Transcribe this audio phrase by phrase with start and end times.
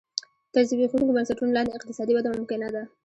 [0.53, 2.83] تر زبېښونکو بنسټونو لاندې اقتصادي وده ممکنه ده